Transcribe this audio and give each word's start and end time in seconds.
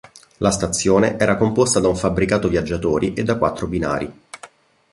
La 0.37 0.49
stazione 0.49 1.19
era 1.19 1.37
composta 1.37 1.79
da 1.79 1.87
un 1.87 1.95
fabbricato 1.95 2.47
viaggiatori 2.49 3.13
e 3.13 3.21
da 3.23 3.37
quattro 3.37 3.67
binari. 3.67 4.11